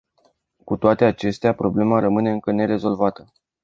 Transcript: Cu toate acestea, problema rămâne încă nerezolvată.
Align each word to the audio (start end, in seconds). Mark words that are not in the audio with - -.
Cu 0.63 0.77
toate 0.77 1.05
acestea, 1.05 1.53
problema 1.53 1.99
rămâne 1.99 2.31
încă 2.31 2.51
nerezolvată. 2.51 3.33